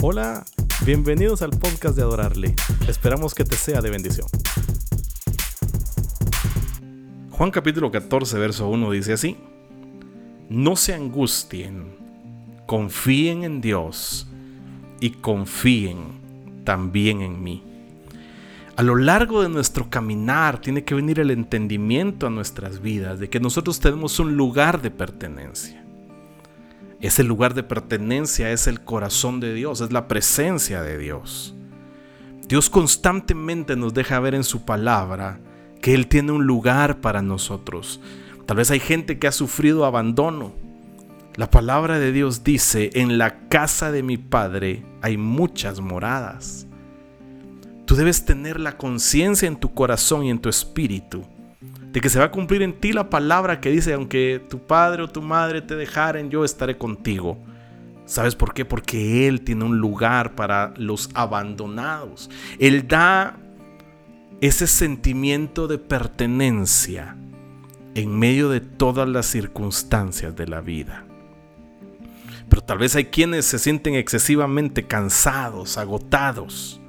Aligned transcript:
Hola, 0.00 0.44
bienvenidos 0.86 1.42
al 1.42 1.50
podcast 1.50 1.96
de 1.96 2.02
Adorarle. 2.02 2.54
Esperamos 2.86 3.34
que 3.34 3.42
te 3.42 3.56
sea 3.56 3.80
de 3.80 3.90
bendición. 3.90 4.28
Juan 7.32 7.50
capítulo 7.50 7.90
14, 7.90 8.38
verso 8.38 8.68
1 8.68 8.92
dice 8.92 9.14
así, 9.14 9.36
No 10.48 10.76
se 10.76 10.94
angustien, 10.94 11.96
confíen 12.68 13.42
en 13.42 13.60
Dios 13.60 14.28
y 15.00 15.10
confíen 15.10 16.62
también 16.62 17.20
en 17.20 17.42
mí. 17.42 17.64
A 18.76 18.84
lo 18.84 18.94
largo 18.94 19.42
de 19.42 19.48
nuestro 19.48 19.90
caminar 19.90 20.60
tiene 20.60 20.84
que 20.84 20.94
venir 20.94 21.18
el 21.18 21.32
entendimiento 21.32 22.28
a 22.28 22.30
nuestras 22.30 22.80
vidas 22.80 23.18
de 23.18 23.28
que 23.28 23.40
nosotros 23.40 23.80
tenemos 23.80 24.20
un 24.20 24.36
lugar 24.36 24.80
de 24.80 24.92
pertenencia. 24.92 25.87
Ese 27.00 27.22
lugar 27.22 27.54
de 27.54 27.62
pertenencia 27.62 28.50
es 28.50 28.66
el 28.66 28.80
corazón 28.80 29.38
de 29.38 29.54
Dios, 29.54 29.80
es 29.80 29.92
la 29.92 30.08
presencia 30.08 30.82
de 30.82 30.98
Dios. 30.98 31.54
Dios 32.48 32.70
constantemente 32.70 33.76
nos 33.76 33.94
deja 33.94 34.18
ver 34.18 34.34
en 34.34 34.42
su 34.42 34.64
palabra 34.64 35.38
que 35.80 35.94
Él 35.94 36.08
tiene 36.08 36.32
un 36.32 36.44
lugar 36.44 37.00
para 37.00 37.22
nosotros. 37.22 38.00
Tal 38.46 38.56
vez 38.56 38.70
hay 38.72 38.80
gente 38.80 39.18
que 39.18 39.28
ha 39.28 39.32
sufrido 39.32 39.84
abandono. 39.84 40.52
La 41.36 41.50
palabra 41.50 42.00
de 42.00 42.10
Dios 42.10 42.42
dice, 42.42 42.90
en 42.94 43.16
la 43.16 43.48
casa 43.48 43.92
de 43.92 44.02
mi 44.02 44.16
Padre 44.16 44.82
hay 45.00 45.16
muchas 45.16 45.80
moradas. 45.80 46.66
Tú 47.84 47.94
debes 47.94 48.24
tener 48.24 48.58
la 48.58 48.76
conciencia 48.76 49.46
en 49.46 49.56
tu 49.56 49.72
corazón 49.72 50.24
y 50.24 50.30
en 50.30 50.40
tu 50.40 50.48
espíritu 50.48 51.24
de 51.92 52.00
que 52.00 52.08
se 52.08 52.18
va 52.18 52.26
a 52.26 52.30
cumplir 52.30 52.62
en 52.62 52.74
ti 52.74 52.92
la 52.92 53.08
palabra 53.08 53.60
que 53.60 53.70
dice, 53.70 53.94
aunque 53.94 54.42
tu 54.48 54.58
padre 54.58 55.02
o 55.02 55.08
tu 55.08 55.22
madre 55.22 55.62
te 55.62 55.74
dejaren, 55.74 56.30
yo 56.30 56.44
estaré 56.44 56.76
contigo. 56.76 57.38
¿Sabes 58.04 58.34
por 58.34 58.54
qué? 58.54 58.64
Porque 58.64 59.28
Él 59.28 59.42
tiene 59.42 59.64
un 59.64 59.78
lugar 59.78 60.34
para 60.34 60.72
los 60.76 61.10
abandonados. 61.14 62.30
Él 62.58 62.88
da 62.88 63.36
ese 64.40 64.66
sentimiento 64.66 65.66
de 65.66 65.78
pertenencia 65.78 67.16
en 67.94 68.18
medio 68.18 68.48
de 68.48 68.60
todas 68.60 69.08
las 69.08 69.26
circunstancias 69.26 70.36
de 70.36 70.46
la 70.46 70.60
vida. 70.60 71.04
Pero 72.48 72.62
tal 72.62 72.78
vez 72.78 72.96
hay 72.96 73.06
quienes 73.06 73.44
se 73.44 73.58
sienten 73.58 73.94
excesivamente 73.94 74.84
cansados, 74.84 75.76
agotados. 75.76 76.80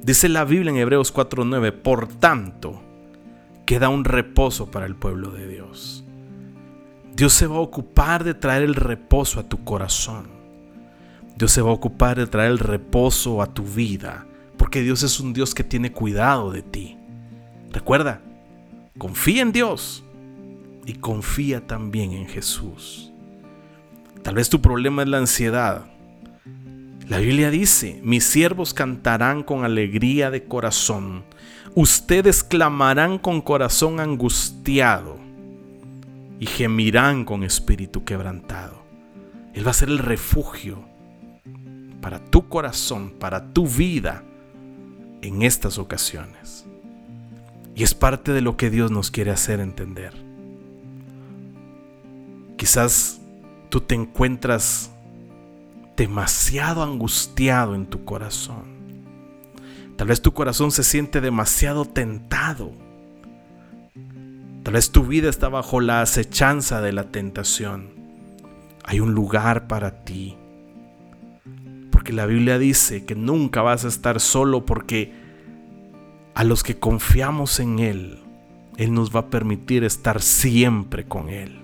Dice 0.00 0.28
la 0.28 0.44
Biblia 0.44 0.70
en 0.70 0.78
Hebreos 0.78 1.12
4:9, 1.12 1.70
por 1.72 2.08
tanto, 2.08 2.82
queda 3.66 3.88
un 3.88 4.04
reposo 4.04 4.70
para 4.70 4.86
el 4.86 4.96
pueblo 4.96 5.30
de 5.30 5.48
Dios. 5.48 6.04
Dios 7.14 7.32
se 7.32 7.46
va 7.46 7.56
a 7.56 7.60
ocupar 7.60 8.24
de 8.24 8.34
traer 8.34 8.62
el 8.62 8.74
reposo 8.74 9.40
a 9.40 9.48
tu 9.48 9.64
corazón. 9.64 10.28
Dios 11.36 11.52
se 11.52 11.62
va 11.62 11.70
a 11.70 11.74
ocupar 11.74 12.16
de 12.16 12.26
traer 12.26 12.52
el 12.52 12.58
reposo 12.58 13.42
a 13.42 13.52
tu 13.52 13.64
vida, 13.64 14.26
porque 14.56 14.82
Dios 14.82 15.02
es 15.02 15.20
un 15.20 15.32
Dios 15.32 15.54
que 15.54 15.64
tiene 15.64 15.92
cuidado 15.92 16.50
de 16.50 16.62
ti. 16.62 16.96
Recuerda, 17.70 18.20
confía 18.98 19.42
en 19.42 19.52
Dios 19.52 20.04
y 20.86 20.94
confía 20.94 21.66
también 21.66 22.12
en 22.12 22.28
Jesús. 22.28 23.12
Tal 24.22 24.34
vez 24.36 24.48
tu 24.48 24.60
problema 24.60 25.02
es 25.02 25.08
la 25.08 25.18
ansiedad. 25.18 25.86
La 27.08 27.18
Biblia 27.18 27.50
dice, 27.50 28.00
mis 28.02 28.24
siervos 28.24 28.72
cantarán 28.72 29.42
con 29.42 29.64
alegría 29.64 30.30
de 30.30 30.44
corazón 30.44 31.24
Ustedes 31.74 32.44
clamarán 32.44 33.18
con 33.18 33.40
corazón 33.40 33.98
angustiado 33.98 35.16
y 36.38 36.44
gemirán 36.44 37.24
con 37.24 37.44
espíritu 37.44 38.04
quebrantado. 38.04 38.82
Él 39.54 39.66
va 39.66 39.70
a 39.70 39.74
ser 39.74 39.88
el 39.88 39.98
refugio 39.98 40.84
para 42.02 42.22
tu 42.22 42.46
corazón, 42.50 43.14
para 43.18 43.54
tu 43.54 43.66
vida 43.66 44.22
en 45.22 45.40
estas 45.40 45.78
ocasiones. 45.78 46.66
Y 47.74 47.84
es 47.84 47.94
parte 47.94 48.32
de 48.32 48.42
lo 48.42 48.58
que 48.58 48.68
Dios 48.68 48.90
nos 48.90 49.10
quiere 49.10 49.30
hacer 49.30 49.58
entender. 49.58 50.12
Quizás 52.58 53.18
tú 53.70 53.80
te 53.80 53.94
encuentras 53.94 54.90
demasiado 55.96 56.82
angustiado 56.82 57.74
en 57.74 57.86
tu 57.86 58.04
corazón 58.04 58.81
Tal 59.96 60.08
vez 60.08 60.22
tu 60.22 60.32
corazón 60.32 60.70
se 60.70 60.84
siente 60.84 61.20
demasiado 61.20 61.84
tentado. 61.84 62.72
Tal 64.62 64.74
vez 64.74 64.90
tu 64.90 65.04
vida 65.04 65.28
está 65.28 65.48
bajo 65.48 65.80
la 65.80 66.02
acechanza 66.02 66.80
de 66.80 66.92
la 66.92 67.04
tentación. 67.10 67.90
Hay 68.84 69.00
un 69.00 69.12
lugar 69.12 69.66
para 69.66 70.04
ti. 70.04 70.36
Porque 71.90 72.12
la 72.12 72.26
Biblia 72.26 72.58
dice 72.58 73.04
que 73.04 73.14
nunca 73.14 73.62
vas 73.62 73.84
a 73.84 73.88
estar 73.88 74.20
solo 74.20 74.64
porque 74.64 75.12
a 76.34 76.44
los 76.44 76.62
que 76.62 76.78
confiamos 76.78 77.60
en 77.60 77.78
Él, 77.78 78.18
Él 78.76 78.94
nos 78.94 79.14
va 79.14 79.20
a 79.20 79.30
permitir 79.30 79.84
estar 79.84 80.22
siempre 80.22 81.04
con 81.04 81.28
Él. 81.28 81.60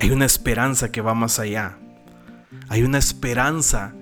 Hay 0.00 0.10
una 0.10 0.26
esperanza 0.26 0.92
que 0.92 1.00
va 1.00 1.14
más 1.14 1.38
allá. 1.38 1.76
Hay 2.68 2.82
una 2.82 2.98
esperanza 2.98 3.94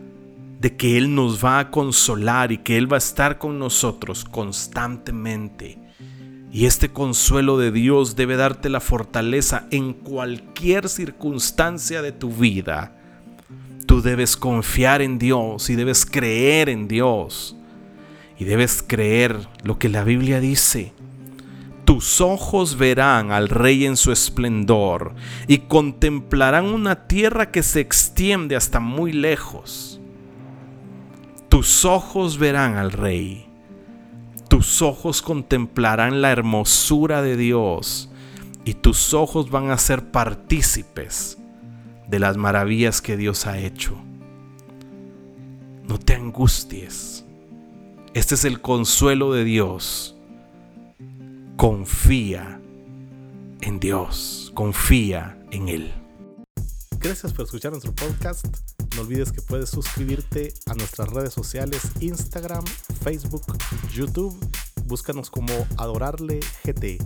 de 0.60 0.76
que 0.76 0.96
Él 0.96 1.14
nos 1.14 1.44
va 1.44 1.58
a 1.58 1.70
consolar 1.70 2.52
y 2.52 2.58
que 2.58 2.76
Él 2.76 2.90
va 2.90 2.96
a 2.96 2.98
estar 2.98 3.38
con 3.38 3.58
nosotros 3.58 4.24
constantemente. 4.24 5.78
Y 6.50 6.64
este 6.64 6.90
consuelo 6.90 7.58
de 7.58 7.70
Dios 7.70 8.16
debe 8.16 8.36
darte 8.36 8.70
la 8.70 8.80
fortaleza 8.80 9.66
en 9.70 9.92
cualquier 9.92 10.88
circunstancia 10.88 12.00
de 12.00 12.12
tu 12.12 12.30
vida. 12.30 12.96
Tú 13.84 14.00
debes 14.00 14.36
confiar 14.36 15.02
en 15.02 15.18
Dios 15.18 15.68
y 15.68 15.74
debes 15.74 16.06
creer 16.06 16.68
en 16.68 16.88
Dios. 16.88 17.56
Y 18.38 18.44
debes 18.44 18.82
creer 18.82 19.48
lo 19.62 19.78
que 19.78 19.88
la 19.88 20.04
Biblia 20.04 20.40
dice. 20.40 20.92
Tus 21.84 22.20
ojos 22.20 22.78
verán 22.78 23.30
al 23.30 23.48
Rey 23.48 23.84
en 23.84 23.96
su 23.96 24.10
esplendor 24.10 25.14
y 25.46 25.58
contemplarán 25.58 26.66
una 26.66 27.06
tierra 27.06 27.50
que 27.50 27.62
se 27.62 27.80
extiende 27.80 28.56
hasta 28.56 28.80
muy 28.80 29.12
lejos 29.12 29.95
tus 31.56 31.86
ojos 31.86 32.36
verán 32.36 32.76
al 32.76 32.92
Rey. 32.92 33.48
Tus 34.46 34.82
ojos 34.82 35.22
contemplarán 35.22 36.20
la 36.20 36.30
hermosura 36.30 37.22
de 37.22 37.38
Dios 37.38 38.10
y 38.66 38.74
tus 38.74 39.14
ojos 39.14 39.48
van 39.48 39.70
a 39.70 39.78
ser 39.78 40.10
partícipes 40.10 41.38
de 42.08 42.18
las 42.18 42.36
maravillas 42.36 43.00
que 43.00 43.16
Dios 43.16 43.46
ha 43.46 43.56
hecho. 43.56 43.96
No 45.88 45.98
te 45.98 46.12
angusties. 46.12 47.24
Este 48.12 48.34
es 48.34 48.44
el 48.44 48.60
consuelo 48.60 49.32
de 49.32 49.44
Dios. 49.44 50.14
Confía 51.56 52.60
en 53.62 53.80
Dios. 53.80 54.52
Confía 54.54 55.38
en 55.52 55.68
Él. 55.70 55.94
Gracias 57.00 57.32
por 57.32 57.46
escuchar 57.46 57.70
nuestro 57.70 57.94
podcast. 57.94 58.46
No 58.96 59.02
olvides 59.02 59.30
que 59.30 59.42
puedes 59.42 59.68
suscribirte 59.68 60.54
a 60.64 60.74
nuestras 60.74 61.10
redes 61.10 61.34
sociales 61.34 61.82
Instagram, 62.00 62.64
Facebook, 63.02 63.42
YouTube. 63.92 64.34
Búscanos 64.86 65.28
como 65.28 65.52
Adorarle 65.76 66.40
GT 66.64 66.98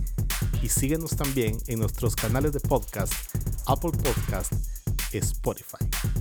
y 0.61 0.69
síguenos 0.69 1.17
también 1.17 1.57
en 1.67 1.79
nuestros 1.79 2.15
canales 2.15 2.53
de 2.53 2.61
podcast 2.61 3.13
Apple 3.67 3.91
Podcast, 3.91 4.53
Spotify. 5.11 6.20